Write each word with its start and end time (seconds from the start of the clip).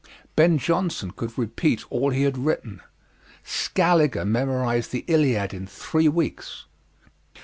Ben 0.35 0.57
Jonson 0.57 1.11
could 1.11 1.37
repeat 1.37 1.85
all 1.91 2.09
he 2.09 2.23
had 2.23 2.35
written. 2.35 2.81
Scaliger 3.43 4.25
memorized 4.25 4.91
the 4.91 5.05
Iliad 5.07 5.53
in 5.53 5.67
three 5.67 6.07
weeks. 6.07 6.65